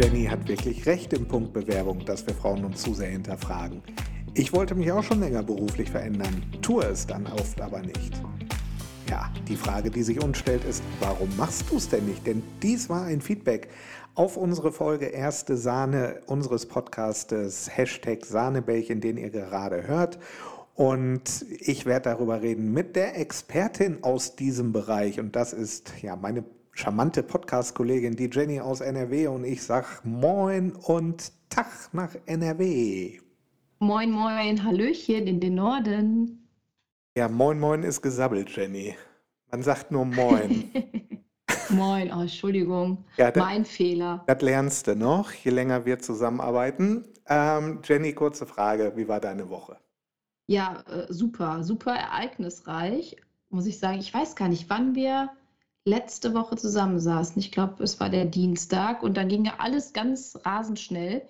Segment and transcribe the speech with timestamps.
[0.00, 3.82] Jenny hat wirklich recht im Punkt Bewerbung, dass wir Frauen uns zu sehr hinterfragen.
[4.32, 8.18] Ich wollte mich auch schon länger beruflich verändern, tue es dann oft aber nicht.
[9.10, 12.26] Ja, die Frage, die sich uns stellt, ist, warum machst du es denn nicht?
[12.26, 13.68] Denn dies war ein Feedback
[14.14, 20.18] auf unsere Folge Erste Sahne unseres Podcastes Hashtag Sahnebällchen, den ihr gerade hört.
[20.74, 25.20] Und ich werde darüber reden mit der Expertin aus diesem Bereich.
[25.20, 26.42] Und das ist ja meine
[26.80, 29.26] charmante Podcast-Kollegin, die Jenny aus NRW.
[29.26, 33.20] Und ich sage Moin und Tag nach NRW.
[33.80, 36.48] Moin, moin, Hallöchen in den Norden.
[37.14, 38.96] Ja, Moin, Moin ist gesabbelt, Jenny.
[39.50, 40.70] Man sagt nur Moin.
[41.68, 44.24] moin, oh, Entschuldigung, ja, dat, mein Fehler.
[44.26, 47.04] Das lernst du noch, je länger wir zusammenarbeiten.
[47.26, 49.76] Ähm, Jenny, kurze Frage, wie war deine Woche?
[50.46, 53.16] Ja, äh, super, super ereignisreich,
[53.50, 53.98] muss ich sagen.
[53.98, 55.30] Ich weiß gar nicht, wann wir
[55.84, 57.38] letzte Woche zusammensaßen.
[57.38, 61.22] Ich glaube, es war der Dienstag und dann ging ja alles ganz rasend schnell.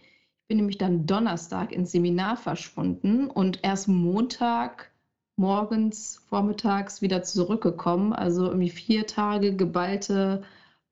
[0.42, 4.90] Ich bin nämlich dann Donnerstag ins Seminar verschwunden und erst Montag
[5.36, 8.12] morgens, vormittags wieder zurückgekommen.
[8.12, 10.42] Also irgendwie vier Tage geballte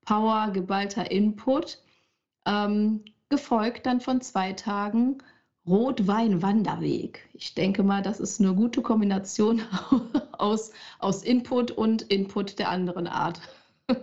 [0.04, 1.82] Power, geballter Input.
[2.46, 5.18] Ähm, gefolgt dann von zwei Tagen
[5.68, 7.28] Rotwein-Wanderweg.
[7.34, 9.62] Ich denke mal, das ist eine gute Kombination
[10.32, 13.40] aus, aus Input und Input der anderen Art.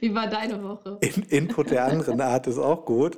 [0.00, 0.98] Wie war deine Woche?
[1.00, 3.16] In, Input der anderen Art ist auch gut.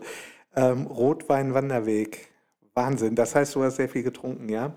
[0.55, 2.29] Ähm, Rotwein-Wanderweg.
[2.75, 3.14] Wahnsinn.
[3.14, 4.73] Das heißt, du hast sehr viel getrunken, ja?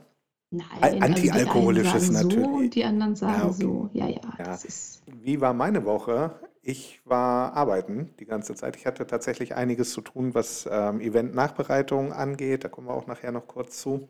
[0.52, 2.46] Nein, Antialkoholisches also natürlich.
[2.46, 3.62] So und die anderen sagen ja, okay.
[3.62, 3.90] so.
[3.94, 4.22] Ja, ja.
[4.38, 4.60] ja.
[5.06, 6.34] Wie war meine Woche?
[6.64, 8.76] Ich war arbeiten die ganze Zeit.
[8.76, 12.64] Ich hatte tatsächlich einiges zu tun, was ähm, Event-Nachbereitung angeht.
[12.64, 14.08] Da kommen wir auch nachher noch kurz zu.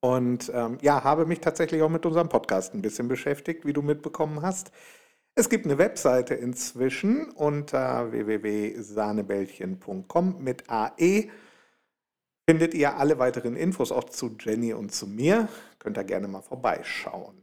[0.00, 3.80] Und ähm, ja, habe mich tatsächlich auch mit unserem Podcast ein bisschen beschäftigt, wie du
[3.82, 4.72] mitbekommen hast.
[5.36, 11.30] Es gibt eine Webseite inzwischen unter www.sahnebällchen.com mit AE.
[12.48, 15.48] Findet ihr alle weiteren Infos auch zu Jenny und zu mir.
[15.78, 17.36] Könnt ihr gerne mal vorbeischauen.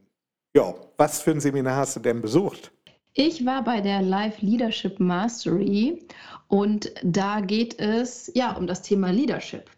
[0.55, 2.72] Ja, was für ein Seminar hast du denn besucht?
[3.16, 6.03] Ich war bei der Live Leadership Mastery
[6.47, 9.69] und da geht es ja um das Thema Leadership.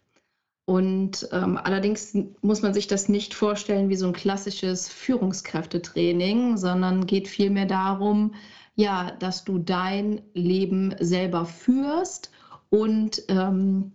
[0.64, 7.06] Und ähm, allerdings muss man sich das nicht vorstellen wie so ein klassisches Führungskräftetraining, sondern
[7.06, 8.34] geht vielmehr darum,
[8.74, 12.30] ja, dass du dein Leben selber führst
[12.70, 13.92] und ähm,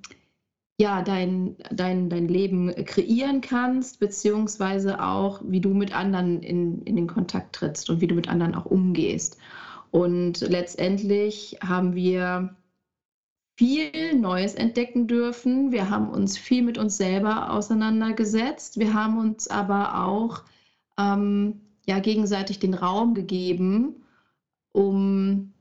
[0.81, 6.96] ja, dein, dein, dein Leben kreieren kannst, beziehungsweise auch, wie du mit anderen in, in
[6.96, 9.38] den Kontakt trittst und wie du mit anderen auch umgehst.
[9.92, 12.56] Und letztendlich haben wir
[13.58, 15.72] viel Neues entdecken dürfen.
[15.72, 18.80] Wir haben uns viel mit uns selber auseinandergesetzt.
[18.80, 20.42] Wir haben uns aber auch
[20.98, 24.03] ähm, ja, gegenseitig den Raum gegeben,
[24.72, 25.53] um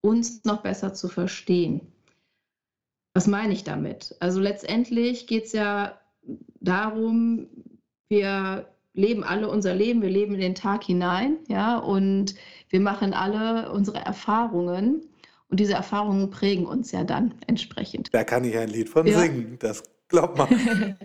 [0.00, 1.93] uns noch besser zu verstehen.
[3.14, 4.16] Was meine ich damit?
[4.18, 5.98] Also letztendlich geht es ja
[6.60, 7.46] darum,
[8.08, 12.34] wir leben alle unser Leben, wir leben in den Tag hinein, ja, und
[12.70, 15.02] wir machen alle unsere Erfahrungen
[15.48, 18.08] und diese Erfahrungen prägen uns ja dann entsprechend.
[18.12, 19.20] Da kann ich ein Lied von ja.
[19.20, 20.48] singen, das glaubt man.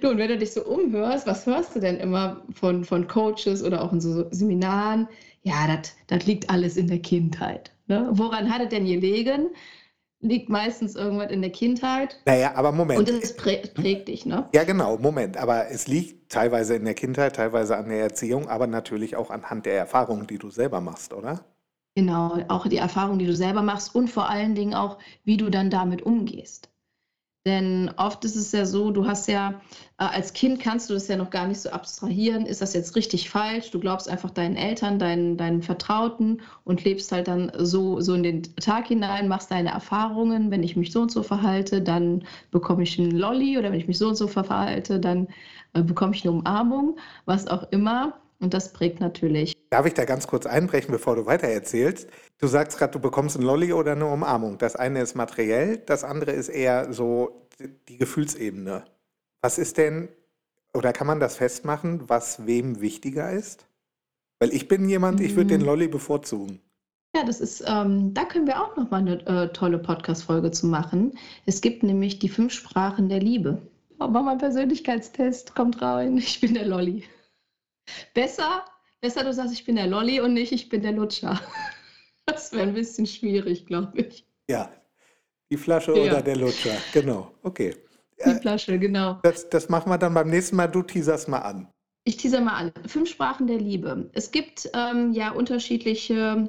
[0.00, 3.62] du, und wenn du dich so umhörst, was hörst du denn immer von, von Coaches
[3.62, 5.08] oder auch in so Seminaren?
[5.42, 7.72] Ja, das liegt alles in der Kindheit.
[7.86, 8.08] Ne?
[8.12, 9.50] Woran hat es denn gelegen?
[10.24, 12.20] Liegt meistens irgendwas in der Kindheit.
[12.24, 12.98] Naja, aber Moment.
[12.98, 14.48] Und es prägt, prägt dich, ne?
[14.54, 15.36] Ja, genau, Moment.
[15.36, 19.66] Aber es liegt teilweise in der Kindheit, teilweise an der Erziehung, aber natürlich auch anhand
[19.66, 21.44] der Erfahrungen, die du selber machst, oder?
[21.94, 25.50] Genau, auch die Erfahrungen, die du selber machst und vor allen Dingen auch, wie du
[25.50, 26.70] dann damit umgehst.
[27.46, 29.60] Denn oft ist es ja so, du hast ja,
[29.98, 32.96] äh, als Kind kannst du das ja noch gar nicht so abstrahieren, ist das jetzt
[32.96, 33.70] richtig falsch?
[33.70, 38.22] Du glaubst einfach deinen Eltern, deinen, deinen Vertrauten und lebst halt dann so, so in
[38.22, 40.50] den Tag hinein, machst deine Erfahrungen.
[40.50, 43.88] Wenn ich mich so und so verhalte, dann bekomme ich einen Lolli oder wenn ich
[43.88, 45.28] mich so und so verhalte, dann
[45.74, 48.14] äh, bekomme ich eine Umarmung, was auch immer.
[48.44, 49.54] Und das prägt natürlich.
[49.70, 52.10] Darf ich da ganz kurz einbrechen, bevor du weitererzählst?
[52.38, 54.58] Du sagst gerade, du bekommst ein Lolli oder eine Umarmung.
[54.58, 57.48] Das eine ist materiell, das andere ist eher so
[57.88, 58.84] die Gefühlsebene.
[59.40, 60.10] Was ist denn,
[60.74, 63.64] oder kann man das festmachen, was wem wichtiger ist?
[64.40, 65.66] Weil ich bin jemand, ich würde den mhm.
[65.66, 66.60] Lolli bevorzugen.
[67.16, 71.16] Ja, das ist, ähm, da können wir auch nochmal eine äh, tolle Podcast-Folge zu machen.
[71.46, 73.62] Es gibt nämlich die fünf Sprachen der Liebe.
[74.00, 77.04] Oh, mach mal einen Persönlichkeitstest, kommt rein, ich bin der Lolli.
[78.14, 78.64] Besser,
[79.00, 81.40] besser du sagst, ich bin der Lolli und nicht, ich bin der Lutscher.
[82.26, 84.26] Das wäre ein bisschen schwierig, glaube ich.
[84.48, 84.72] Ja,
[85.52, 86.04] die Flasche ja.
[86.04, 87.30] oder der Lutscher, genau.
[87.42, 87.76] Okay.
[88.24, 89.18] Die äh, Flasche, genau.
[89.22, 90.68] Das, das machen wir dann beim nächsten Mal.
[90.68, 91.68] Du teaserst mal an.
[92.04, 92.72] Ich teaser mal an.
[92.86, 94.10] Fünf Sprachen der Liebe.
[94.14, 96.48] Es gibt ähm, ja unterschiedliche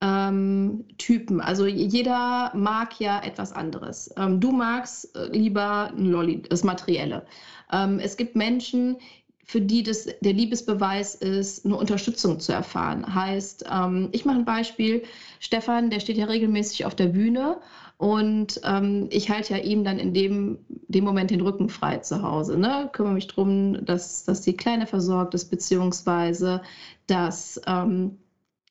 [0.00, 1.40] ähm, Typen.
[1.40, 4.12] Also jeder mag ja etwas anderes.
[4.16, 7.24] Ähm, du magst äh, lieber ein Lolli, das Materielle.
[7.72, 8.96] Ähm, es gibt Menschen,
[9.44, 13.14] für die das der Liebesbeweis ist, eine Unterstützung zu erfahren.
[13.14, 15.02] Heißt, ähm, ich mache ein Beispiel.
[15.40, 17.58] Stefan, der steht ja regelmäßig auf der Bühne
[18.02, 20.58] und ähm, ich halte ja ihm dann in dem,
[20.88, 22.58] dem Moment den Rücken frei zu Hause.
[22.58, 22.88] Ne?
[22.92, 26.62] Kümmere mich darum, dass, dass die Kleine versorgt ist, beziehungsweise
[27.06, 28.18] dass ähm,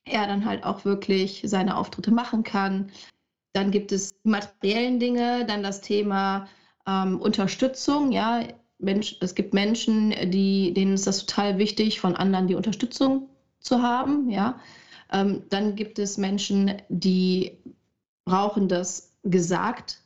[0.06, 2.92] er dann halt auch wirklich seine Auftritte machen kann.
[3.54, 6.48] Dann gibt es die materiellen Dinge, dann das Thema
[6.88, 8.12] ähm, Unterstützung.
[8.12, 8.42] Ja,
[8.82, 13.30] Mensch, es gibt Menschen, die, denen ist das total wichtig, von anderen die Unterstützung
[13.60, 14.30] zu haben.
[14.30, 14.60] Ja,
[15.12, 17.58] ähm, dann gibt es Menschen, die
[18.26, 20.02] brauchen das gesagt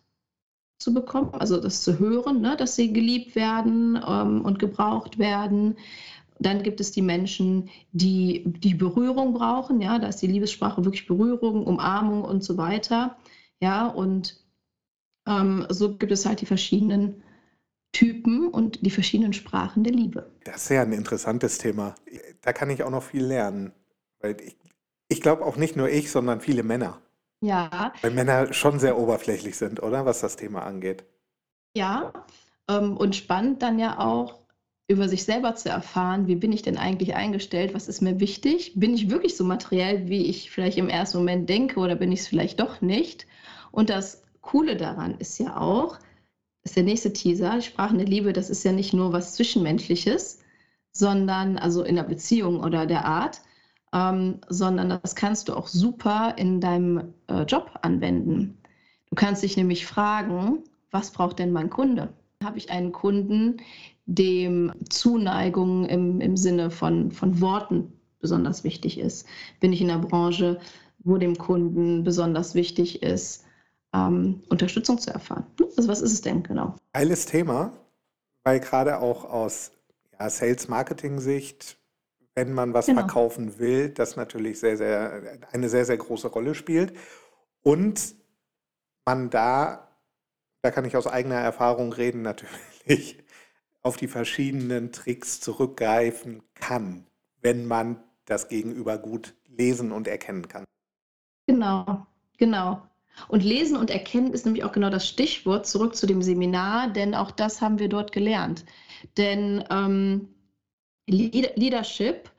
[0.80, 5.77] zu bekommen, also das zu hören, ne, dass sie geliebt werden ähm, und gebraucht werden.
[6.39, 9.81] Dann gibt es die Menschen, die die Berührung brauchen.
[9.81, 13.18] Ja, da ist die Liebessprache wirklich Berührung, Umarmung und so weiter.
[13.62, 14.44] Ja, und
[15.27, 17.24] ähm, so gibt es halt die verschiedenen
[17.95, 20.30] Typen und die verschiedenen Sprachen der Liebe.
[20.44, 21.95] Das ist ja ein interessantes Thema.
[22.42, 23.71] Da kann ich auch noch viel lernen.
[24.19, 24.57] Weil ich,
[25.07, 27.00] ich glaube auch nicht nur ich, sondern viele Männer.
[27.39, 27.94] Ja.
[28.01, 30.06] Weil Männer schon sehr oberflächlich sind, oder?
[30.06, 31.06] Was das Thema angeht.
[31.74, 32.12] Ja.
[32.68, 34.39] Ähm, und spannend dann ja auch,
[34.89, 38.74] über sich selber zu erfahren, wie bin ich denn eigentlich eingestellt, was ist mir wichtig,
[38.75, 42.19] bin ich wirklich so materiell, wie ich vielleicht im ersten Moment denke oder bin ich
[42.19, 43.25] es vielleicht doch nicht.
[43.71, 45.98] Und das Coole daran ist ja auch,
[46.65, 50.39] ist der nächste Teaser, Sprachen der Liebe, das ist ja nicht nur was Zwischenmenschliches,
[50.91, 53.41] sondern also in der Beziehung oder der Art,
[53.94, 58.57] ähm, sondern das kannst du auch super in deinem äh, Job anwenden.
[59.09, 62.13] Du kannst dich nämlich fragen, was braucht denn mein Kunde?
[62.44, 63.57] Habe ich einen Kunden,
[64.07, 69.27] dem Zuneigung im, im Sinne von, von Worten besonders wichtig ist.
[69.59, 70.59] Bin ich in einer Branche,
[71.00, 73.44] wo dem Kunden besonders wichtig ist,
[73.95, 75.45] ähm, Unterstützung zu erfahren?
[75.77, 76.75] Also was ist es denn genau?
[76.94, 77.74] Geiles Thema,
[78.44, 79.71] weil gerade auch aus
[80.19, 81.77] ja, Sales-Marketing-Sicht,
[82.36, 83.01] wenn man was genau.
[83.01, 86.94] verkaufen will, das natürlich sehr, sehr, eine sehr, sehr große Rolle spielt.
[87.63, 88.15] Und
[89.06, 89.88] man da,
[90.62, 93.24] da kann ich aus eigener Erfahrung reden, natürlich
[93.81, 97.06] auf die verschiedenen Tricks zurückgreifen kann,
[97.41, 100.65] wenn man das Gegenüber gut lesen und erkennen kann.
[101.48, 102.07] Genau,
[102.38, 102.81] genau.
[103.27, 107.15] Und lesen und erkennen ist nämlich auch genau das Stichwort zurück zu dem Seminar, denn
[107.15, 108.65] auch das haben wir dort gelernt.
[109.17, 110.29] Denn ähm,
[111.07, 112.31] Leadership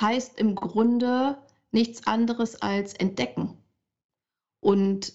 [0.00, 1.38] heißt im Grunde
[1.70, 3.56] nichts anderes als entdecken
[4.60, 5.12] und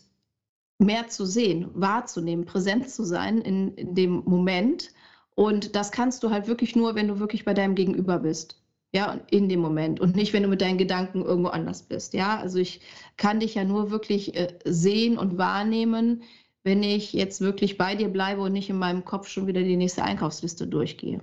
[0.77, 4.91] mehr zu sehen, wahrzunehmen, präsent zu sein in, in dem Moment
[5.35, 8.61] und das kannst du halt wirklich nur, wenn du wirklich bei deinem Gegenüber bist.
[8.91, 12.15] Ja, in dem Moment und nicht, wenn du mit deinen Gedanken irgendwo anders bist.
[12.15, 12.81] Ja, also ich
[13.17, 16.23] kann dich ja nur wirklich äh, sehen und wahrnehmen,
[16.63, 19.77] wenn ich jetzt wirklich bei dir bleibe und nicht in meinem Kopf schon wieder die
[19.77, 21.21] nächste Einkaufsliste durchgehe.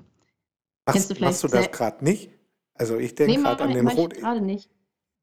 [0.86, 2.30] Machst, du, machst du das gerade nicht?
[2.74, 4.14] Also ich denke nee, gerade an den Rot.
[4.14, 4.70] gerade nicht.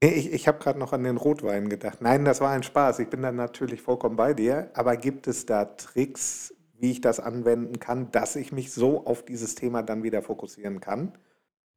[0.03, 2.01] Nee, ich, ich habe gerade noch an den Rotwein gedacht.
[2.01, 2.99] Nein, das war ein Spaß.
[2.99, 4.69] Ich bin dann natürlich vollkommen bei dir.
[4.73, 9.23] Aber gibt es da Tricks, wie ich das anwenden kann, dass ich mich so auf
[9.23, 11.17] dieses Thema dann wieder fokussieren kann?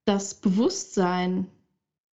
[0.06, 1.46] Das Bewusstsein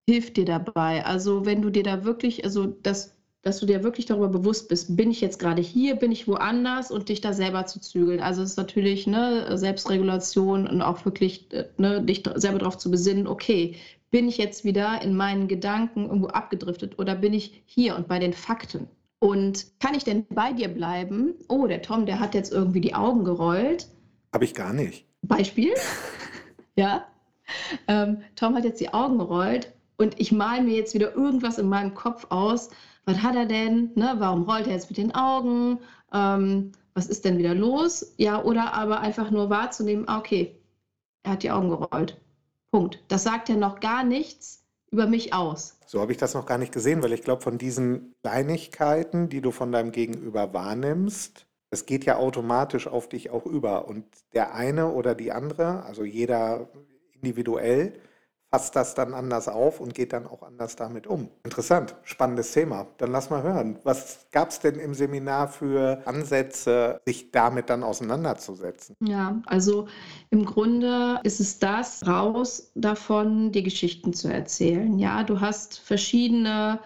[0.08, 1.04] hilft dir dabei.
[1.04, 4.96] Also wenn du dir da wirklich, also das, dass du dir wirklich darüber bewusst bist,
[4.96, 8.20] bin ich jetzt gerade hier, bin ich woanders und dich da selber zu zügeln.
[8.20, 13.26] Also es ist natürlich ne, Selbstregulation und auch wirklich ne, dich selber darauf zu besinnen,
[13.26, 13.76] okay,
[14.10, 18.18] bin ich jetzt wieder in meinen Gedanken irgendwo abgedriftet oder bin ich hier und bei
[18.18, 18.88] den Fakten?
[19.20, 21.34] Und kann ich denn bei dir bleiben?
[21.48, 23.86] Oh, der Tom, der hat jetzt irgendwie die Augen gerollt.
[24.32, 25.04] Habe ich gar nicht.
[25.22, 25.74] Beispiel.
[26.76, 27.06] ja.
[27.88, 31.68] Ähm, Tom hat jetzt die Augen gerollt und ich male mir jetzt wieder irgendwas in
[31.68, 32.70] meinem Kopf aus.
[33.04, 33.90] Was hat er denn?
[33.94, 34.14] Ne?
[34.18, 35.78] Warum rollt er jetzt mit den Augen?
[36.12, 38.14] Ähm, was ist denn wieder los?
[38.16, 40.56] Ja, oder aber einfach nur wahrzunehmen, ah, okay,
[41.22, 42.20] er hat die Augen gerollt.
[42.70, 43.02] Punkt.
[43.08, 45.78] Das sagt ja noch gar nichts über mich aus.
[45.86, 49.40] So habe ich das noch gar nicht gesehen, weil ich glaube, von diesen Kleinigkeiten, die
[49.40, 53.86] du von deinem Gegenüber wahrnimmst, das geht ja automatisch auf dich auch über.
[53.86, 54.04] Und
[54.34, 56.68] der eine oder die andere, also jeder
[57.22, 57.92] individuell,
[58.50, 61.30] fasst das dann anders auf und geht dann auch anders damit um.
[61.44, 62.88] Interessant, spannendes Thema.
[62.98, 63.78] Dann lass mal hören.
[63.84, 68.96] Was gab es denn im Seminar für Ansätze, sich damit dann auseinanderzusetzen?
[69.00, 69.86] Ja, also
[70.30, 74.98] im Grunde ist es das, raus davon die Geschichten zu erzählen.
[74.98, 76.80] Ja, du hast verschiedene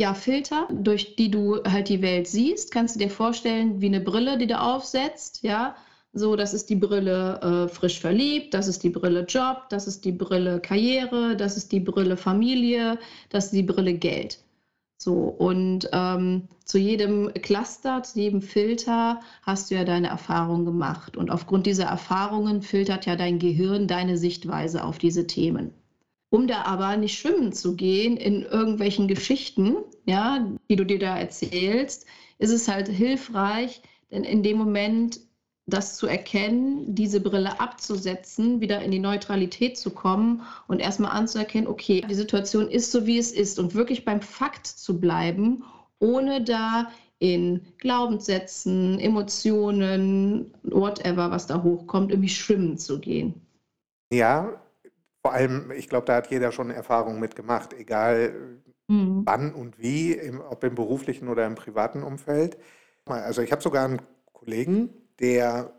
[0.00, 2.70] ja, Filter, durch die du halt die Welt siehst.
[2.70, 5.74] Kannst du dir vorstellen, wie eine Brille, die du aufsetzt, ja,
[6.12, 10.04] so, das ist die Brille äh, frisch verliebt, das ist die Brille Job, das ist
[10.04, 12.98] die Brille Karriere, das ist die Brille Familie,
[13.28, 14.42] das ist die Brille Geld.
[15.00, 21.16] So, und ähm, zu jedem Cluster, zu jedem Filter hast du ja deine Erfahrungen gemacht.
[21.16, 25.72] Und aufgrund dieser Erfahrungen filtert ja dein Gehirn deine Sichtweise auf diese Themen.
[26.30, 31.16] Um da aber nicht schwimmen zu gehen in irgendwelchen Geschichten, ja, die du dir da
[31.16, 32.04] erzählst,
[32.38, 35.20] ist es halt hilfreich, denn in dem Moment
[35.68, 41.68] das zu erkennen, diese Brille abzusetzen, wieder in die Neutralität zu kommen und erstmal anzuerkennen,
[41.68, 45.62] okay, die Situation ist so, wie es ist und wirklich beim Fakt zu bleiben,
[46.00, 53.34] ohne da in Glaubenssätzen, Emotionen, whatever, was da hochkommt, irgendwie schwimmen zu gehen.
[54.10, 54.62] Ja,
[55.22, 59.22] vor allem, ich glaube, da hat jeder schon Erfahrungen mitgemacht, egal mhm.
[59.26, 62.56] wann und wie, im, ob im beruflichen oder im privaten Umfeld.
[63.04, 64.00] Also ich habe sogar einen
[64.32, 65.72] Kollegen, der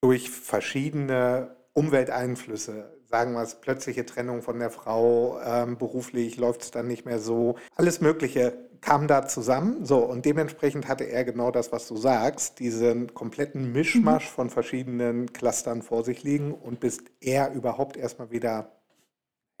[0.00, 6.70] durch verschiedene Umwelteinflüsse, sagen wir es, plötzliche Trennung von der Frau, ähm, beruflich läuft es
[6.70, 9.84] dann nicht mehr so, alles Mögliche kam da zusammen.
[9.84, 14.34] So, und dementsprechend hatte er genau das, was du sagst, diesen kompletten Mischmasch mhm.
[14.34, 18.72] von verschiedenen Clustern vor sich liegen und bis er überhaupt erstmal wieder,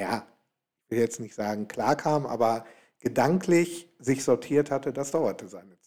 [0.00, 0.26] ja,
[0.84, 2.64] ich will jetzt nicht sagen klar kam, aber
[3.00, 5.78] gedanklich sich sortiert hatte, das dauerte seine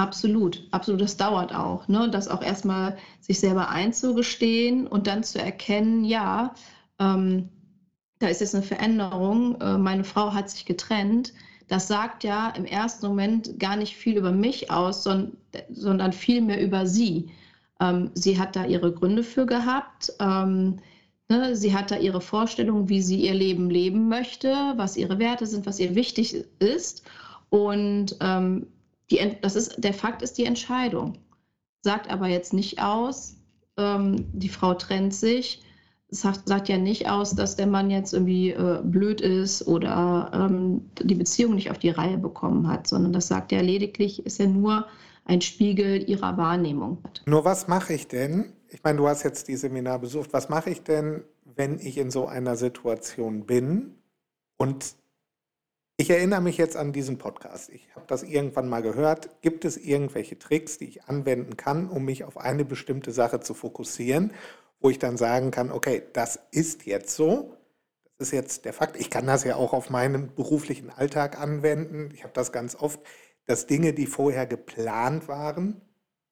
[0.00, 1.02] Absolut, absolut.
[1.02, 2.08] Das dauert auch, ne?
[2.10, 6.54] Das auch erstmal sich selber einzugestehen und dann zu erkennen, ja,
[6.98, 7.50] ähm,
[8.18, 11.34] da ist jetzt eine Veränderung, äh, meine Frau hat sich getrennt.
[11.68, 15.36] Das sagt ja im ersten Moment gar nicht viel über mich aus, sondern,
[15.68, 17.28] sondern viel mehr über sie.
[17.78, 20.14] Ähm, sie hat da ihre Gründe für gehabt.
[20.18, 20.78] Ähm,
[21.28, 21.54] ne?
[21.56, 25.66] Sie hat da ihre Vorstellung, wie sie ihr Leben leben möchte, was ihre Werte sind,
[25.66, 27.02] was ihr wichtig ist.
[27.50, 28.66] Und ähm,
[29.10, 31.18] die, das ist, der Fakt ist die Entscheidung.
[31.82, 33.36] Sagt aber jetzt nicht aus,
[33.76, 35.62] ähm, die Frau trennt sich.
[36.12, 40.90] Sagt, sagt ja nicht aus, dass der Mann jetzt irgendwie äh, blöd ist oder ähm,
[41.00, 44.46] die Beziehung nicht auf die Reihe bekommen hat, sondern das sagt ja lediglich, ist ja
[44.46, 44.86] nur
[45.24, 46.98] ein Spiegel ihrer Wahrnehmung.
[47.26, 48.52] Nur was mache ich denn?
[48.70, 50.32] Ich meine, du hast jetzt die Seminar besucht.
[50.32, 53.94] Was mache ich denn, wenn ich in so einer Situation bin
[54.56, 54.96] und
[56.00, 57.68] ich erinnere mich jetzt an diesen Podcast.
[57.68, 59.42] Ich habe das irgendwann mal gehört.
[59.42, 63.52] Gibt es irgendwelche Tricks, die ich anwenden kann, um mich auf eine bestimmte Sache zu
[63.52, 64.32] fokussieren,
[64.80, 67.54] wo ich dann sagen kann, okay, das ist jetzt so.
[68.16, 68.98] Das ist jetzt der Fakt.
[68.98, 72.10] Ich kann das ja auch auf meinen beruflichen Alltag anwenden.
[72.14, 73.00] Ich habe das ganz oft,
[73.44, 75.82] dass Dinge, die vorher geplant waren,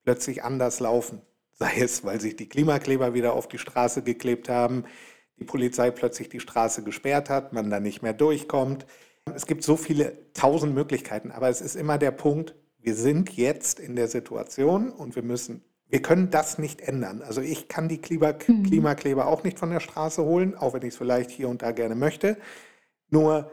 [0.03, 1.21] plötzlich anders laufen.
[1.53, 4.85] Sei es, weil sich die Klimakleber wieder auf die Straße geklebt haben,
[5.39, 8.87] die Polizei plötzlich die Straße gesperrt hat, man da nicht mehr durchkommt
[9.35, 13.81] es gibt so viele tausend Möglichkeiten, aber es ist immer der Punkt, wir sind jetzt
[13.81, 17.23] in der Situation und wir müssen, wir können das nicht ändern.
[17.23, 18.63] Also ich kann die Klima, mhm.
[18.65, 21.73] Klimakleber auch nicht von der Straße holen, auch wenn ich es vielleicht hier und da
[21.73, 22.37] gerne möchte.
[23.11, 23.51] Nur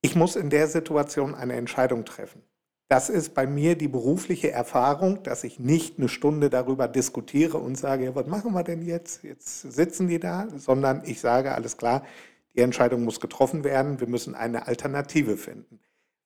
[0.00, 2.42] ich muss in der Situation eine Entscheidung treffen.
[2.88, 7.76] Das ist bei mir die berufliche Erfahrung, dass ich nicht eine Stunde darüber diskutiere und
[7.76, 9.22] sage, ja, was machen wir denn jetzt?
[9.24, 12.02] Jetzt sitzen die da, sondern ich sage, alles klar,
[12.58, 14.00] die Entscheidung muss getroffen werden.
[14.00, 15.78] Wir müssen eine Alternative finden.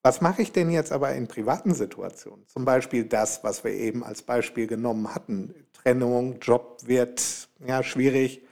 [0.03, 2.49] Was mache ich denn jetzt aber in privaten Situationen?
[2.49, 5.55] Zum Beispiel das, was wir eben als Beispiel genommen hatten.
[5.75, 8.43] Trennung, Job wird ja schwierig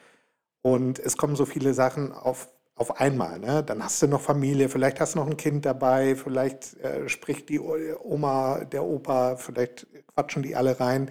[0.60, 3.38] und es kommen so viele Sachen auf, auf einmal.
[3.38, 3.64] Ne?
[3.64, 7.49] Dann hast du noch Familie, vielleicht hast du noch ein Kind dabei, vielleicht äh, spricht
[7.49, 11.10] die Oma, der Opa, vielleicht quatschen die alle rein.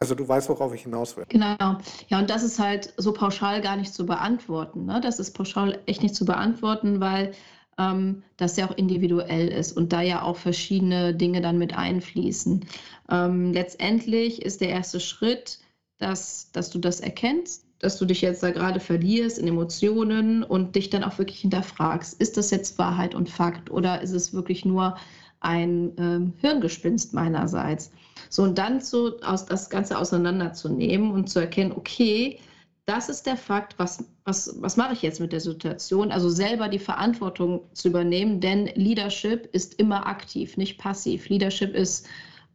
[0.00, 1.24] Also du weißt, worauf ich hinaus will.
[1.28, 1.76] Genau.
[2.08, 4.86] Ja, und das ist halt so pauschal gar nicht zu beantworten.
[4.86, 4.98] Ne?
[5.02, 7.32] Das ist pauschal echt nicht zu beantworten, weil
[7.78, 12.64] ähm, das ja auch individuell ist und da ja auch verschiedene Dinge dann mit einfließen.
[13.10, 15.58] Ähm, letztendlich ist der erste Schritt,
[15.98, 20.76] dass, dass du das erkennst, dass du dich jetzt da gerade verlierst in Emotionen und
[20.76, 24.64] dich dann auch wirklich hinterfragst, ist das jetzt Wahrheit und Fakt oder ist es wirklich
[24.64, 24.96] nur
[25.40, 27.90] ein ähm, Hirngespinst meinerseits?
[28.28, 32.38] So, und dann so aus, das Ganze auseinanderzunehmen und zu erkennen, okay,
[32.86, 36.10] das ist der Fakt, was, was, was mache ich jetzt mit der Situation?
[36.10, 41.28] Also selber die Verantwortung zu übernehmen, denn Leadership ist immer aktiv, nicht passiv.
[41.28, 42.08] Leadership ist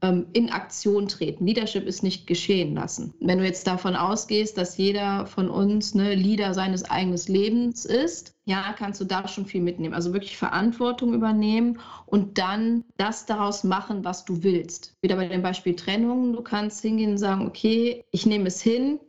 [0.06, 1.46] ähm, in Aktion treten.
[1.48, 3.14] Leadership ist nicht geschehen lassen.
[3.20, 8.36] Wenn du jetzt davon ausgehst, dass jeder von uns ne, Leader seines eigenen Lebens ist,
[8.46, 9.96] ja, kannst du da schon viel mitnehmen.
[9.96, 14.94] Also wirklich Verantwortung übernehmen und dann das daraus machen, was du willst.
[15.02, 16.34] Wieder bei dem Beispiel Trennung.
[16.34, 19.00] Du kannst hingehen und sagen, okay, ich nehme es hin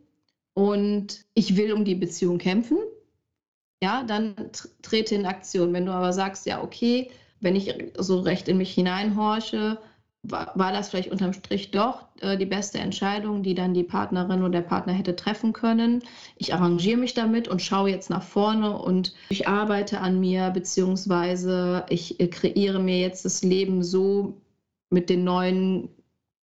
[0.55, 2.79] und ich will um die Beziehung kämpfen.
[3.83, 4.35] Ja, dann
[4.81, 5.75] trete in Aktion.
[5.75, 7.11] Wenn du aber sagst, ja, okay,
[7.41, 9.79] wenn ich so recht in mich hineinhorche,
[10.30, 14.40] war, war das vielleicht unterm Strich doch äh, die beste Entscheidung, die dann die Partnerin
[14.40, 16.02] oder der Partner hätte treffen können.
[16.37, 21.85] Ich arrangiere mich damit und schaue jetzt nach vorne und ich arbeite an mir, beziehungsweise
[21.88, 24.40] ich äh, kreiere mir jetzt das Leben so
[24.90, 25.88] mit den neuen,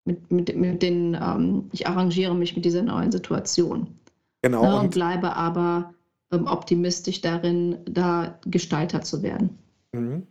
[0.04, 3.99] mit, mit, mit den, ähm, ich arrangiere mich mit dieser neuen Situation.
[4.42, 4.62] Genau.
[4.62, 5.92] Ne, und, und bleibe aber
[6.32, 9.58] ähm, optimistisch darin, da Gestalter zu werden.
[9.92, 10.26] Mhm.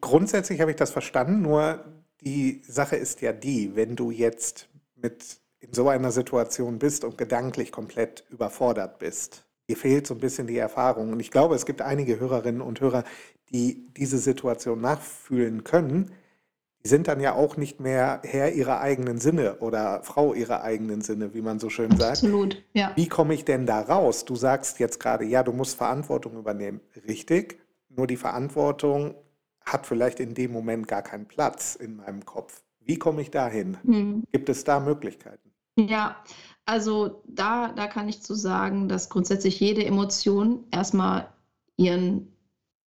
[0.00, 1.84] Grundsätzlich habe ich das verstanden, nur
[2.20, 7.18] die Sache ist ja die, wenn du jetzt mit in so einer Situation bist und
[7.18, 11.12] gedanklich komplett überfordert bist, dir fehlt so ein bisschen die Erfahrung.
[11.12, 13.04] Und ich glaube, es gibt einige Hörerinnen und Hörer,
[13.50, 16.12] die diese Situation nachfühlen können.
[16.84, 21.00] Die sind dann ja auch nicht mehr Herr ihrer eigenen Sinne oder Frau ihrer eigenen
[21.00, 22.18] Sinne, wie man so schön sagt.
[22.18, 22.92] Absolut, ja.
[22.94, 24.24] Wie komme ich denn da raus?
[24.24, 26.80] Du sagst jetzt gerade, ja, du musst Verantwortung übernehmen.
[27.08, 27.58] Richtig,
[27.88, 29.16] nur die Verantwortung
[29.66, 32.62] hat vielleicht in dem Moment gar keinen Platz in meinem Kopf.
[32.80, 33.76] Wie komme ich dahin?
[33.82, 34.24] Hm.
[34.30, 35.50] Gibt es da Möglichkeiten?
[35.76, 36.16] Ja,
[36.64, 41.28] also da, da kann ich zu sagen, dass grundsätzlich jede Emotion erstmal
[41.76, 42.32] ihren,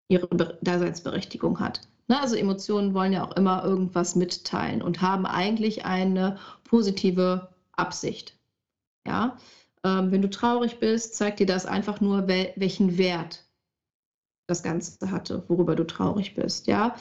[0.09, 0.27] ihre
[0.61, 1.81] Daseinsberechtigung hat.
[2.07, 8.37] Ne, also Emotionen wollen ja auch immer irgendwas mitteilen und haben eigentlich eine positive Absicht.
[9.07, 9.37] Ja,
[9.83, 13.44] ähm, wenn du traurig bist, zeigt dir das einfach nur, wel welchen Wert
[14.47, 16.95] das Ganze hatte, worüber du traurig bist, ja.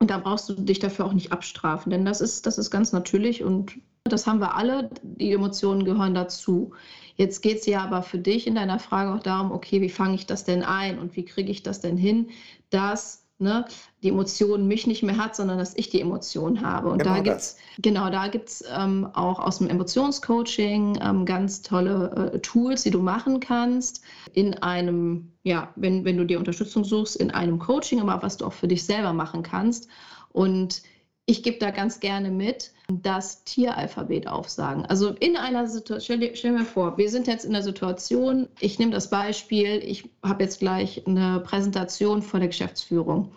[0.00, 2.92] Und da brauchst du dich dafür auch nicht abstrafen, denn das ist, das ist ganz
[2.92, 6.72] natürlich und das haben wir alle, die Emotionen gehören dazu.
[7.16, 10.14] Jetzt geht es ja aber für dich in deiner Frage auch darum, okay, wie fange
[10.14, 12.30] ich das denn ein und wie kriege ich das denn hin,
[12.70, 13.64] dass ne,
[14.02, 16.88] die Emotion mich nicht mehr hat, sondern dass ich die Emotion habe.
[16.88, 21.62] Und genau da gibt's, genau, da gibt es ähm, auch aus dem Emotionscoaching ähm, ganz
[21.62, 24.02] tolle äh, Tools, die du machen kannst
[24.32, 28.46] in einem, ja, wenn, wenn du dir Unterstützung suchst, in einem Coaching, aber was du
[28.46, 29.88] auch für dich selber machen kannst.
[30.30, 30.82] Und
[31.28, 34.86] ich gebe da ganz gerne mit, das Tieralphabet aufsagen.
[34.86, 38.78] Also in einer Situation, stell, stell mir vor, wir sind jetzt in der Situation, ich
[38.78, 43.30] nehme das Beispiel, ich habe jetzt gleich eine Präsentation vor der Geschäftsführung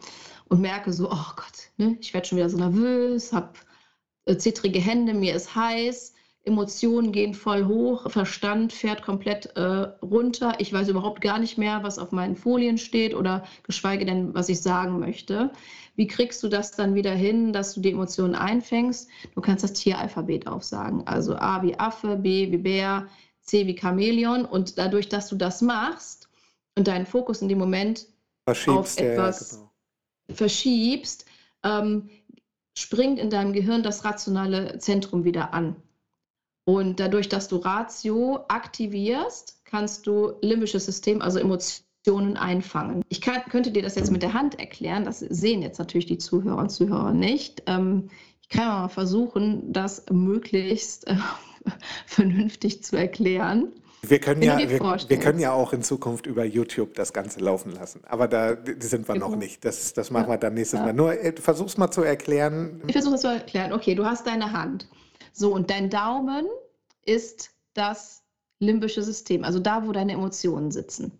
[0.48, 3.51] und merke so, oh Gott, ne, ich werde schon wieder so nervös, habe
[4.24, 6.13] äh, zittrige Hände, mir ist heiß,
[6.44, 9.62] Emotionen gehen voll hoch, Verstand fährt komplett äh,
[10.01, 10.56] runter.
[10.58, 14.50] Ich weiß überhaupt gar nicht mehr, was auf meinen Folien steht oder geschweige denn, was
[14.50, 15.51] ich sagen möchte.
[15.96, 19.08] Wie kriegst du das dann wieder hin, dass du die Emotionen einfängst?
[19.36, 21.06] Du kannst das Tieralphabet aufsagen.
[21.06, 23.08] Also A wie Affe, B wie Bär,
[23.42, 24.46] C wie Chamäleon.
[24.46, 26.27] Und dadurch, dass du das machst
[26.75, 28.08] und deinen Fokus in dem Moment
[28.48, 29.72] auf etwas ja, genau.
[30.30, 31.25] verschiebst,
[31.64, 32.10] ähm,
[32.75, 35.75] springt in deinem Gehirn das rationale Zentrum wieder an.
[36.65, 43.03] Und dadurch, dass du Ratio aktivierst, kannst du limbisches System, also Emotionen einfangen.
[43.09, 46.17] Ich kann, könnte dir das jetzt mit der Hand erklären, das sehen jetzt natürlich die
[46.17, 47.63] Zuhörer und Zuhörer nicht.
[47.67, 48.09] Ähm,
[48.41, 51.15] ich kann mal versuchen, das möglichst äh,
[52.05, 53.74] vernünftig zu erklären.
[54.03, 57.71] Wir können, ja, wir, wir, können ja auch in Zukunft über YouTube das Ganze laufen
[57.71, 58.01] lassen.
[58.09, 59.29] Aber da sind wir genau.
[59.29, 59.63] noch nicht.
[59.63, 60.87] Das, das machen wir dann nächstes ja.
[60.87, 60.93] Mal.
[60.93, 62.81] Nur äh, versuch's mal zu erklären.
[62.87, 63.71] Ich versuche es zu erklären.
[63.74, 64.87] Okay, du hast deine Hand.
[65.31, 66.46] So, und dein Daumen
[67.03, 68.24] ist das
[68.59, 71.11] limbische System, also da, wo deine Emotionen sitzen.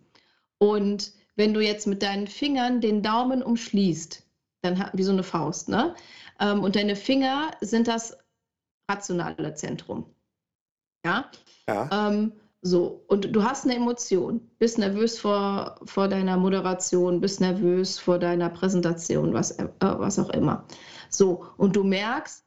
[0.58, 4.22] Und wenn du jetzt mit deinen Fingern den Daumen umschließt,
[4.62, 5.94] dann wie so eine Faust, ne?
[6.38, 8.16] Ähm, und deine Finger sind das
[8.88, 10.06] rationale Zentrum.
[11.04, 11.30] Ja.
[11.66, 11.88] ja.
[11.90, 17.98] Ähm, so, und du hast eine Emotion, bist nervös vor, vor deiner Moderation, bist nervös
[17.98, 20.64] vor deiner Präsentation, was, äh, was auch immer.
[21.08, 22.44] So, und du merkst,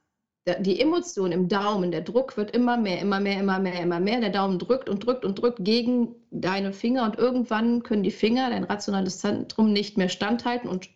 [0.60, 4.22] die Emotion im Daumen, der Druck wird immer mehr, immer mehr, immer mehr, immer mehr.
[4.22, 8.52] Der Daumen drückt und drückt und drückt gegen deine Finger und irgendwann können die Finger,
[8.52, 10.90] dein rationales Zentrum, nicht mehr standhalten und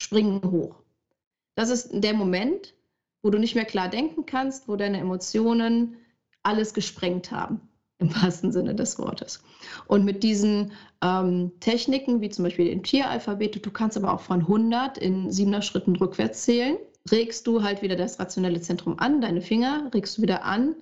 [0.00, 0.76] springen hoch.
[1.56, 2.74] Das ist der Moment,
[3.22, 5.98] wo du nicht mehr klar denken kannst, wo deine Emotionen
[6.42, 7.60] alles gesprengt haben,
[7.98, 9.42] im wahrsten Sinne des Wortes.
[9.88, 14.40] Und mit diesen ähm, Techniken, wie zum Beispiel dem Tieralphabet, du kannst aber auch von
[14.40, 16.78] 100 in siebener Schritten rückwärts zählen
[17.10, 20.74] regst du halt wieder das rationelle Zentrum an, deine Finger, regst du wieder an,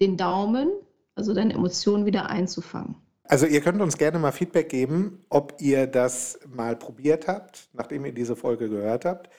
[0.00, 0.70] den Daumen,
[1.14, 2.96] also deine Emotionen wieder einzufangen.
[3.24, 8.04] Also ihr könnt uns gerne mal Feedback geben, ob ihr das mal probiert habt, nachdem
[8.04, 9.30] ihr diese Folge gehört habt.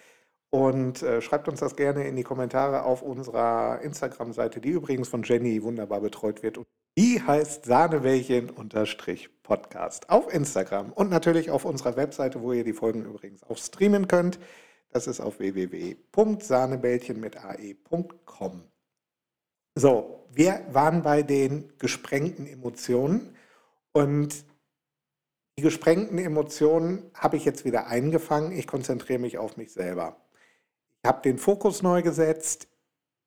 [0.50, 5.24] Und äh, schreibt uns das gerne in die Kommentare auf unserer Instagram-Seite, die übrigens von
[5.24, 6.60] Jenny wunderbar betreut wird.
[6.98, 13.42] die heißt Sahnewelchen-Podcast auf Instagram und natürlich auf unserer Webseite, wo ihr die Folgen übrigens
[13.44, 14.38] auch streamen könnt.
[14.94, 18.64] Das ist auf www.sahnebällchen mit ae.com.
[19.76, 23.36] So, wir waren bei den gesprengten Emotionen
[23.92, 24.46] und
[25.58, 28.52] die gesprengten Emotionen habe ich jetzt wieder eingefangen.
[28.52, 30.18] Ich konzentriere mich auf mich selber.
[31.02, 32.68] ich habe den Fokus neu gesetzt,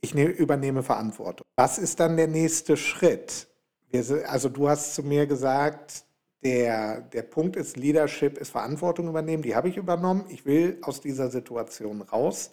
[0.00, 1.46] ich ne, übernehme Verantwortung.
[1.56, 3.48] Was ist dann der nächste Schritt?
[3.88, 6.04] Wir, also du hast zu mir gesagt,
[6.42, 10.24] der, der Punkt ist, Leadership ist Verantwortung übernehmen, die habe ich übernommen.
[10.28, 12.52] Ich will aus dieser Situation raus.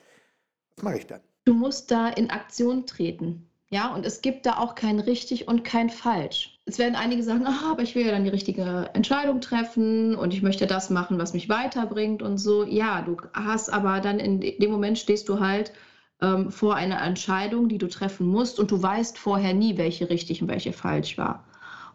[0.76, 1.22] Was mache ich dann?
[1.46, 3.50] Du musst da in Aktion treten.
[3.70, 6.60] Ja, und es gibt da auch kein richtig und kein falsch.
[6.66, 10.32] Es werden einige sagen, ah, aber ich will ja dann die richtige Entscheidung treffen und
[10.32, 12.64] ich möchte das machen, was mich weiterbringt und so.
[12.64, 15.74] Ja, du hast aber dann in dem Moment stehst du halt
[16.22, 20.44] ähm, vor einer Entscheidung, die du treffen musst und du weißt vorher nie, welche richtig
[20.44, 21.44] und welche falsch war.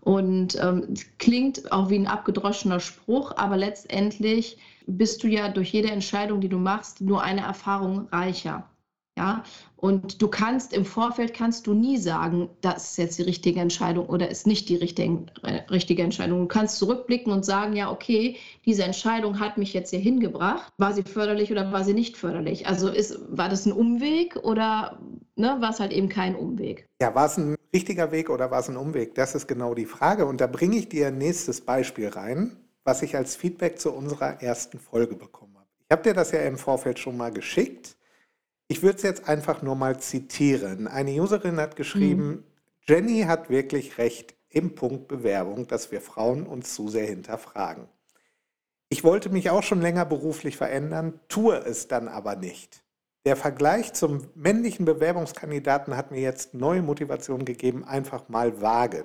[0.00, 5.90] Und ähm, klingt auch wie ein abgedroschener Spruch, aber letztendlich bist du ja durch jede
[5.90, 8.68] Entscheidung, die du machst, nur eine Erfahrung reicher.
[9.18, 9.42] Ja,
[9.74, 14.06] und du kannst im Vorfeld kannst du nie sagen, das ist jetzt die richtige Entscheidung
[14.06, 16.42] oder ist nicht die richtige, äh, richtige Entscheidung.
[16.42, 20.72] Du kannst zurückblicken und sagen, ja, okay, diese Entscheidung hat mich jetzt hier hingebracht.
[20.78, 22.68] War sie förderlich oder war sie nicht förderlich?
[22.68, 25.00] Also ist, war das ein Umweg oder
[25.34, 26.86] ne, war es halt eben kein Umweg?
[27.02, 29.16] Ja, war es ein richtiger Weg oder war es ein Umweg?
[29.16, 30.26] Das ist genau die Frage.
[30.26, 34.40] Und da bringe ich dir ein nächstes Beispiel rein, was ich als Feedback zu unserer
[34.40, 35.66] ersten Folge bekommen habe.
[35.88, 37.97] Ich habe dir das ja im Vorfeld schon mal geschickt.
[38.68, 40.86] Ich würde es jetzt einfach nur mal zitieren.
[40.86, 42.44] Eine Userin hat geschrieben, mhm.
[42.86, 47.88] Jenny hat wirklich recht im Punkt Bewerbung, dass wir Frauen uns zu sehr hinterfragen.
[48.90, 52.82] Ich wollte mich auch schon länger beruflich verändern, tue es dann aber nicht.
[53.26, 59.04] Der Vergleich zum männlichen Bewerbungskandidaten hat mir jetzt neue Motivation gegeben, einfach mal wagen.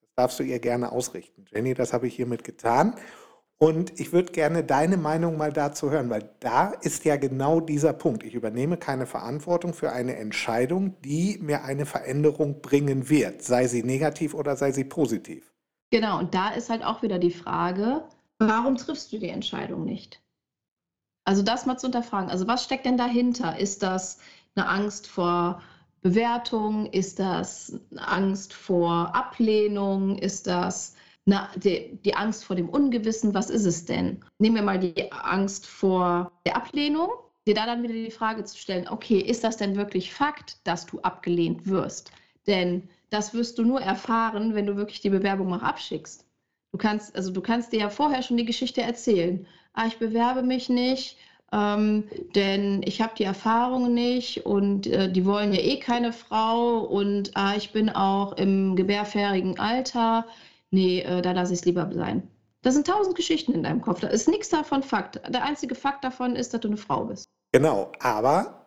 [0.00, 1.44] Das darfst du ihr gerne ausrichten.
[1.52, 2.96] Jenny, das habe ich hiermit getan.
[3.62, 7.92] Und ich würde gerne deine Meinung mal dazu hören, weil da ist ja genau dieser
[7.92, 8.24] Punkt.
[8.24, 13.84] Ich übernehme keine Verantwortung für eine Entscheidung, die mir eine Veränderung bringen wird, sei sie
[13.84, 15.54] negativ oder sei sie positiv.
[15.92, 18.02] Genau, und da ist halt auch wieder die Frage,
[18.40, 20.20] warum triffst du die Entscheidung nicht?
[21.24, 22.30] Also das mal zu unterfragen.
[22.30, 23.60] Also was steckt denn dahinter?
[23.60, 24.18] Ist das
[24.56, 25.62] eine Angst vor
[26.00, 26.86] Bewertung?
[26.86, 30.18] Ist das eine Angst vor Ablehnung?
[30.18, 34.24] Ist das na, die, die Angst vor dem Ungewissen, was ist es denn?
[34.38, 37.10] Nehmen wir mal die Angst vor der Ablehnung,
[37.46, 40.86] dir da dann wieder die Frage zu stellen, okay, ist das denn wirklich Fakt, dass
[40.86, 42.10] du abgelehnt wirst?
[42.46, 46.26] Denn das wirst du nur erfahren, wenn du wirklich die Bewerbung mal abschickst.
[46.72, 49.46] Du kannst, also du kannst dir ja vorher schon die Geschichte erzählen.
[49.74, 51.18] Ah, ich bewerbe mich nicht,
[51.52, 52.04] ähm,
[52.34, 57.32] denn ich habe die Erfahrung nicht und äh, die wollen ja eh keine Frau und
[57.34, 60.26] ah, ich bin auch im gebärfähigen Alter
[60.72, 62.28] nee, äh, da lasse ich es lieber sein.
[62.62, 64.00] Da sind tausend Geschichten in deinem Kopf.
[64.00, 65.20] Da ist nichts davon Fakt.
[65.28, 67.26] Der einzige Fakt davon ist, dass du eine Frau bist.
[67.52, 68.66] Genau, aber,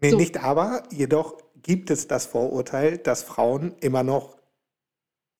[0.00, 0.16] nee, so.
[0.16, 4.36] nicht aber, jedoch gibt es das Vorurteil, dass Frauen immer noch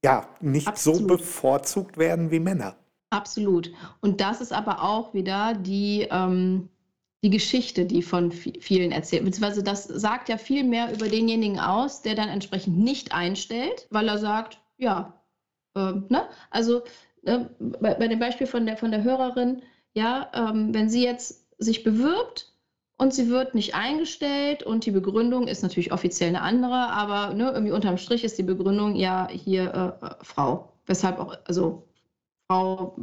[0.04, 1.00] ja, nicht Absolut.
[1.00, 2.76] so bevorzugt werden wie Männer.
[3.08, 3.72] Absolut.
[4.00, 6.68] Und das ist aber auch wieder die, ähm,
[7.22, 9.24] die Geschichte, die von vielen erzählt.
[9.24, 14.08] Beziehungsweise das sagt ja viel mehr über denjenigen aus, der dann entsprechend nicht einstellt, weil
[14.08, 15.23] er sagt, ja,
[15.74, 16.28] ähm, ne?
[16.50, 16.82] Also
[17.24, 19.62] äh, bei, bei, dem Beispiel von der, von der Hörerin,
[19.94, 22.52] ja, ähm, wenn sie jetzt sich bewirbt
[22.98, 27.50] und sie wird nicht eingestellt und die Begründung ist natürlich offiziell eine andere, aber ne,
[27.50, 30.72] irgendwie unterm Strich ist die Begründung ja hier äh, äh Frau.
[30.86, 31.88] Weshalb auch, also
[32.46, 32.96] Frau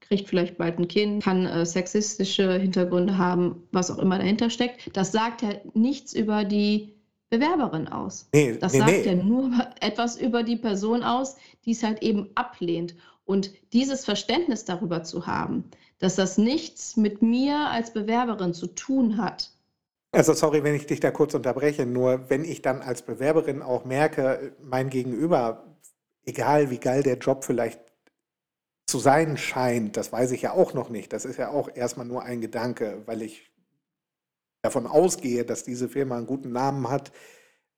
[0.00, 4.96] kriegt vielleicht bald ein Kind, kann äh, sexistische Hintergründe haben, was auch immer dahinter steckt.
[4.96, 6.94] Das sagt ja nichts über die
[7.30, 8.28] Bewerberin aus.
[8.32, 9.04] Nee, das nee, sagt nee.
[9.04, 12.94] ja nur etwas über die Person aus, die es halt eben ablehnt.
[13.24, 15.64] Und dieses Verständnis darüber zu haben,
[15.98, 19.50] dass das nichts mit mir als Bewerberin zu tun hat.
[20.12, 23.84] Also sorry, wenn ich dich da kurz unterbreche, nur wenn ich dann als Bewerberin auch
[23.84, 25.76] merke, mein Gegenüber,
[26.24, 27.80] egal wie geil der Job vielleicht
[28.86, 31.12] zu sein scheint, das weiß ich ja auch noch nicht.
[31.12, 33.50] Das ist ja auch erstmal nur ein Gedanke, weil ich
[34.64, 37.12] davon ausgehe, dass diese Firma einen guten Namen hat,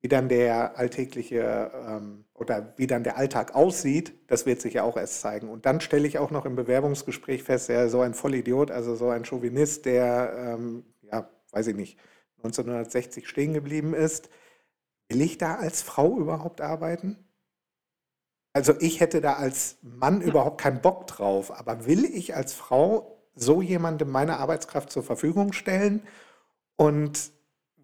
[0.01, 4.85] wie dann der alltägliche ähm, oder wie dann der Alltag aussieht, das wird sich ja
[4.85, 5.49] auch erst zeigen.
[5.49, 9.09] Und dann stelle ich auch noch im Bewerbungsgespräch fest, ja, so ein Vollidiot, also so
[9.09, 11.99] ein Chauvinist, der, ähm, ja, weiß ich nicht,
[12.39, 14.31] 1960 stehen geblieben ist.
[15.09, 17.19] Will ich da als Frau überhaupt arbeiten?
[18.53, 23.25] Also ich hätte da als Mann überhaupt keinen Bock drauf, aber will ich als Frau
[23.35, 26.03] so jemandem meine Arbeitskraft zur Verfügung stellen
[26.77, 27.31] und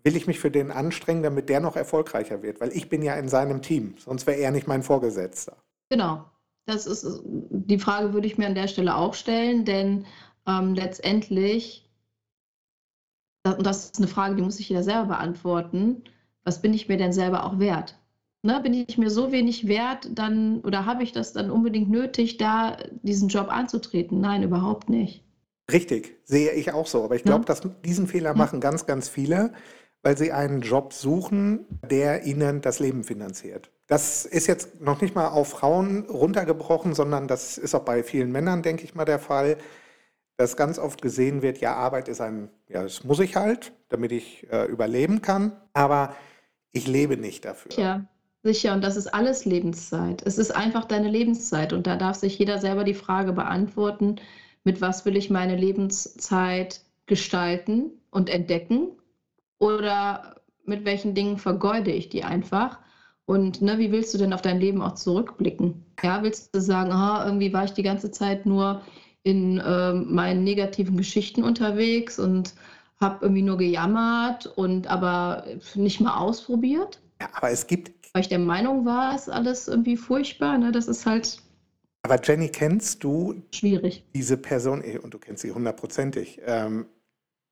[0.04, 2.60] will ich mich für den anstrengen, damit der noch erfolgreicher wird?
[2.60, 5.56] Weil ich bin ja in seinem Team, sonst wäre er nicht mein Vorgesetzter.
[5.90, 6.24] Genau.
[6.66, 10.06] Das ist die Frage, würde ich mir an der Stelle auch stellen, denn
[10.46, 11.88] ähm, letztendlich,
[13.44, 16.04] und das ist eine Frage, die muss ich jeder selber beantworten,
[16.44, 17.98] was bin ich mir denn selber auch wert?
[18.44, 22.38] Ne, bin ich mir so wenig wert, dann oder habe ich das dann unbedingt nötig,
[22.38, 24.20] da diesen Job anzutreten?
[24.20, 25.24] Nein, überhaupt nicht.
[25.70, 27.04] Richtig, sehe ich auch so.
[27.04, 29.52] Aber ich glaube, dass diesen Fehler machen ganz, ganz viele,
[30.02, 33.70] weil sie einen Job suchen, der ihnen das Leben finanziert.
[33.86, 38.32] Das ist jetzt noch nicht mal auf Frauen runtergebrochen, sondern das ist auch bei vielen
[38.32, 39.58] Männern, denke ich mal, der Fall,
[40.36, 44.12] dass ganz oft gesehen wird, ja, Arbeit ist ein, ja, das muss ich halt, damit
[44.12, 46.16] ich äh, überleben kann, aber
[46.72, 47.72] ich lebe nicht dafür.
[47.76, 48.04] Ja,
[48.42, 48.72] sicher.
[48.72, 50.22] Und das ist alles Lebenszeit.
[50.26, 51.72] Es ist einfach deine Lebenszeit.
[51.72, 54.16] Und da darf sich jeder selber die Frage beantworten,
[54.64, 58.88] mit was will ich meine Lebenszeit gestalten und entdecken
[59.58, 62.78] oder mit welchen Dingen vergeude ich die einfach?
[63.24, 65.84] Und ne, wie willst du denn auf dein Leben auch zurückblicken?
[66.02, 68.82] Ja, willst du sagen, ah, irgendwie war ich die ganze Zeit nur
[69.22, 72.54] in äh, meinen negativen Geschichten unterwegs und
[73.00, 75.44] habe irgendwie nur gejammert und aber
[75.74, 77.00] nicht mal ausprobiert?
[77.20, 77.92] Ja, aber es gibt.
[78.12, 80.58] Weil ich der Meinung war, ist alles irgendwie furchtbar.
[80.58, 80.72] Ne?
[80.72, 81.38] Das ist halt
[82.02, 84.04] aber Jenny, kennst du schwierig.
[84.12, 86.86] diese Person, und du kennst sie hundertprozentig, ähm,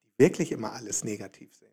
[0.05, 1.69] die wirklich immer alles negativ sehen?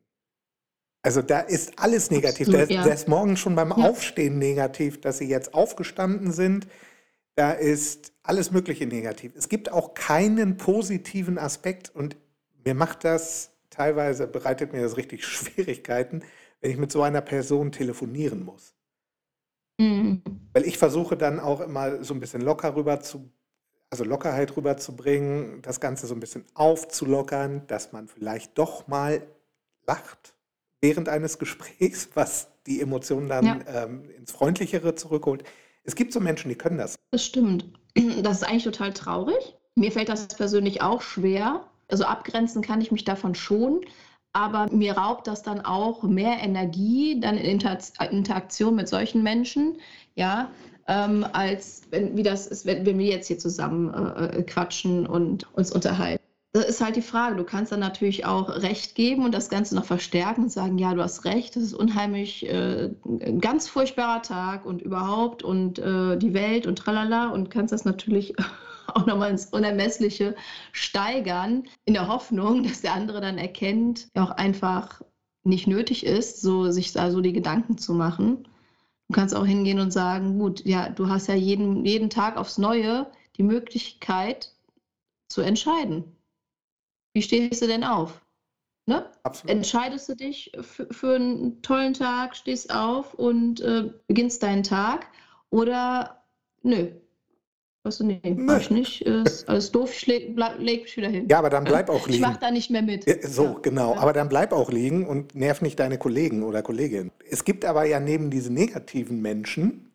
[1.02, 2.48] Also da ist alles negativ.
[2.48, 2.84] Absolut, da, ja.
[2.84, 3.90] da, ist morgen schon beim ja.
[3.90, 6.68] Aufstehen negativ, dass sie jetzt aufgestanden sind.
[7.36, 9.34] Da ist alles Mögliche negativ.
[9.36, 12.18] Es gibt auch keinen positiven Aspekt und
[12.66, 16.24] mir macht das teilweise, bereitet mir das richtig Schwierigkeiten,
[16.62, 18.77] wenn ich mit so einer Person telefonieren muss.
[19.78, 20.22] Mhm.
[20.54, 23.32] Weil ich versuche dann auch immer so ein bisschen locker rüber zu,
[23.90, 29.22] also Lockerheit rüberzubringen, das Ganze so ein bisschen aufzulockern, dass man vielleicht doch mal
[29.86, 30.36] lacht
[30.82, 33.84] während eines Gesprächs, was die Emotionen dann ja.
[33.84, 35.44] ähm, ins Freundlichere zurückholt.
[35.84, 36.96] Es gibt so Menschen, die können das.
[37.12, 37.66] Das stimmt.
[38.22, 39.56] Das ist eigentlich total traurig.
[39.74, 41.66] Mir fällt das persönlich auch schwer.
[41.88, 43.82] Also abgrenzen kann ich mich davon schon,
[44.34, 47.60] aber mir raubt das dann auch mehr Energie, dann in
[48.12, 49.78] Interaktion mit solchen Menschen,
[50.16, 50.52] ja,
[50.88, 55.52] ähm, als wenn, wie das ist, wenn, wenn wir jetzt hier zusammen äh, quatschen und
[55.54, 56.24] uns unterhalten.
[56.54, 57.36] Das ist halt die Frage.
[57.36, 60.94] Du kannst dann natürlich auch Recht geben und das Ganze noch verstärken und sagen, ja,
[60.94, 66.18] du hast recht, das ist unheimlich äh, ein ganz furchtbarer Tag und überhaupt und äh,
[66.18, 68.34] die Welt und tralala und kannst das natürlich
[68.98, 70.36] auch nochmal ins Unermessliche
[70.72, 75.02] steigern, in der Hoffnung, dass der andere dann erkennt, auch einfach
[75.44, 78.48] nicht nötig ist, so sich da so die Gedanken zu machen.
[79.08, 82.58] Du kannst auch hingehen und sagen, gut, ja, du hast ja jeden, jeden Tag aufs
[82.58, 84.54] Neue die Möglichkeit
[85.30, 86.04] zu entscheiden.
[87.14, 88.22] Wie stehst du denn auf?
[88.86, 89.10] Ne?
[89.46, 95.08] Entscheidest du dich für, für, einen tollen Tag, stehst auf und äh, beginnst deinen Tag
[95.50, 96.26] oder
[96.64, 96.92] nö,
[97.88, 99.02] Weißt du, nee, mach ich nicht.
[99.04, 101.26] Ist alles doof, ich leg, bleib, leg mich wieder hin.
[101.30, 102.16] Ja, aber dann bleib auch liegen.
[102.16, 103.06] Ich mach da nicht mehr mit.
[103.24, 103.60] So, ja.
[103.62, 103.96] genau.
[103.96, 107.12] Aber dann bleib auch liegen und nerv nicht deine Kollegen oder Kolleginnen.
[107.30, 109.90] Es gibt aber ja neben diesen negativen Menschen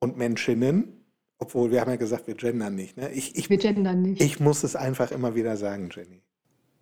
[0.00, 1.04] und Menschinnen,
[1.38, 2.98] obwohl wir haben ja gesagt, wir gendern nicht.
[2.98, 3.10] Ne?
[3.12, 4.20] Ich, ich, wir gendern nicht.
[4.20, 6.20] Ich muss es einfach immer wieder sagen, Jenny.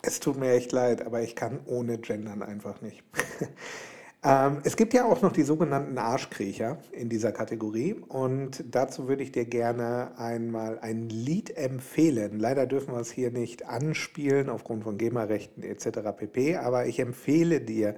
[0.01, 3.01] Es tut mir echt leid, aber ich kann ohne Gendern einfach nicht.
[4.23, 9.21] Ähm, es gibt ja auch noch die sogenannten Arschkriecher in dieser Kategorie und dazu würde
[9.21, 12.39] ich dir gerne einmal ein Lied empfehlen.
[12.39, 16.15] Leider dürfen wir es hier nicht anspielen aufgrund von GEMA-Rechten etc.
[16.15, 16.55] pp.
[16.55, 17.95] Aber ich empfehle dir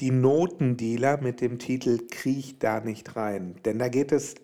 [0.00, 3.54] die Notendealer mit dem Titel Kriech da nicht rein.
[3.64, 4.34] Denn da geht es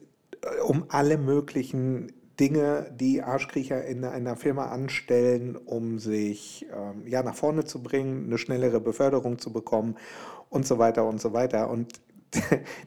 [0.42, 7.22] äh, um alle möglichen Dinge, die Arschkriecher in einer Firma anstellen, um sich ähm, ja,
[7.22, 9.96] nach vorne zu bringen, eine schnellere Beförderung zu bekommen
[10.48, 11.68] und so weiter und so weiter.
[11.68, 12.00] Und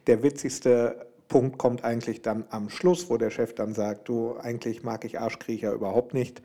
[0.07, 4.83] der witzigste Punkt kommt eigentlich dann am Schluss, wo der Chef dann sagt, du, eigentlich
[4.83, 6.41] mag ich Arschkriecher überhaupt nicht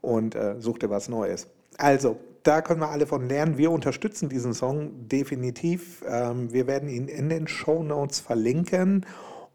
[0.00, 1.46] und äh, such dir was Neues.
[1.76, 3.58] Also, da können wir alle von lernen.
[3.58, 6.02] Wir unterstützen diesen Song definitiv.
[6.08, 9.04] Ähm, wir werden ihn in den Show Notes verlinken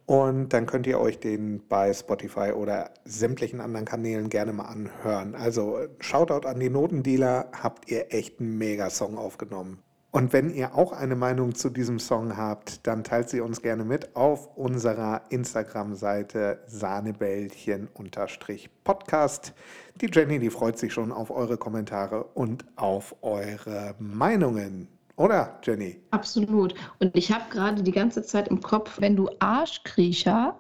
[0.05, 5.35] und dann könnt ihr euch den bei Spotify oder sämtlichen anderen Kanälen gerne mal anhören.
[5.35, 9.79] Also Shoutout an die Notendealer, habt ihr echt einen Mega-Song aufgenommen.
[10.15, 13.83] Und wenn ihr auch eine Meinung zu diesem Song habt, dann teilt sie uns gerne
[13.83, 19.55] mit auf unserer Instagram-Seite Sahnebällchen-Podcast.
[19.99, 24.87] Die Jenny, die freut sich schon auf eure Kommentare und auf eure Meinungen.
[25.15, 26.01] Oder, Jenny?
[26.11, 26.73] Absolut.
[26.99, 30.59] Und ich habe gerade die ganze Zeit im Kopf, wenn du Arschkriecher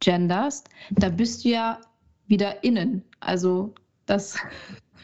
[0.00, 1.80] genderst, da bist du ja
[2.26, 3.02] wieder innen.
[3.20, 4.36] Also das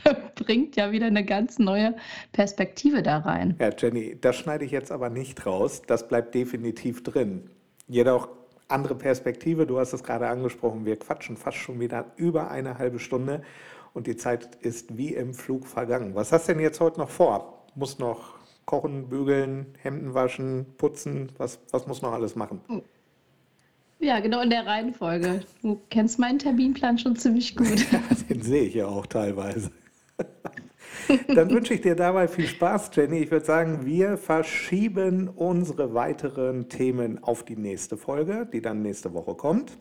[0.34, 1.96] bringt ja wieder eine ganz neue
[2.32, 3.56] Perspektive da rein.
[3.58, 5.82] Ja, Jenny, das schneide ich jetzt aber nicht raus.
[5.86, 7.50] Das bleibt definitiv drin.
[7.88, 8.28] Jedoch
[8.68, 12.98] andere Perspektive, du hast es gerade angesprochen, wir quatschen fast schon wieder über eine halbe
[12.98, 13.42] Stunde
[13.92, 16.14] und die Zeit ist wie im Flug vergangen.
[16.14, 17.66] Was hast du denn jetzt heute noch vor?
[17.74, 21.32] Muss noch kochen, bügeln, Hemden waschen, putzen?
[21.38, 22.60] Was, was muss noch alles machen?
[23.98, 25.40] Ja, genau in der Reihenfolge.
[25.62, 27.86] Du kennst meinen Terminplan schon ziemlich gut.
[28.28, 29.70] Den sehe ich ja auch teilweise.
[31.28, 33.18] Dann wünsche ich dir dabei viel Spaß, Jenny.
[33.18, 39.12] Ich würde sagen, wir verschieben unsere weiteren Themen auf die nächste Folge, die dann nächste
[39.14, 39.78] Woche kommt.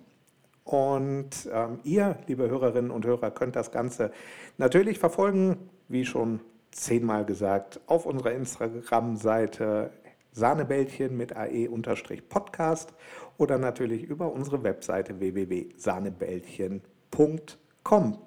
[0.63, 4.12] Und ähm, ihr, liebe Hörerinnen und Hörer, könnt das Ganze
[4.58, 6.39] natürlich verfolgen, wie schon
[6.72, 9.92] zehnmal gesagt, auf unserer Instagram-Seite
[10.32, 12.94] Sahnebällchen mit AE-Podcast
[13.38, 18.18] oder natürlich über unsere Webseite www.sahnebällchen.com.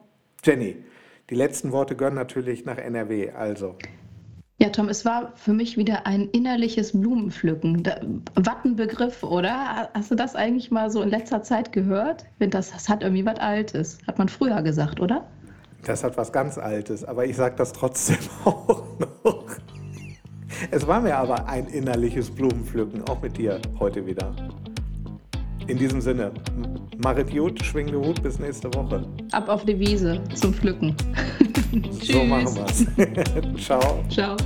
[0.44, 0.76] Jenny,
[1.30, 3.76] die letzten Worte gehören natürlich nach NRW, also.
[4.58, 7.82] Ja, Tom, es war für mich wieder ein innerliches Blumenpflücken.
[7.82, 8.00] Da,
[8.34, 9.90] was ein Begriff, oder?
[9.94, 12.24] Hast du das eigentlich mal so in letzter Zeit gehört?
[12.38, 13.98] Das, das hat irgendwie was Altes.
[14.06, 15.26] Hat man früher gesagt, oder?
[15.86, 18.84] Das hat was ganz Altes, aber ich sage das trotzdem auch
[19.24, 19.44] noch.
[20.70, 24.34] Es war mir aber ein innerliches Blumenpflücken, auch mit dir heute wieder.
[25.66, 26.32] In diesem Sinne,
[27.02, 29.06] machet gut, schwing den Hut, bis nächste Woche.
[29.32, 30.94] Ab auf die Wiese zum Pflücken.
[32.02, 32.86] so machen wir's.
[33.64, 34.04] Ciao.
[34.10, 34.36] Ciao.